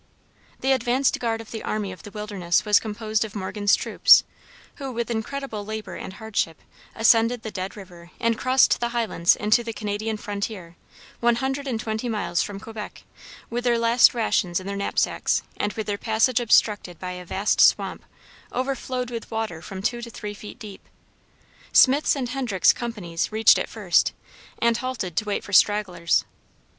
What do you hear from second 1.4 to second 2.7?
of the army of the wilderness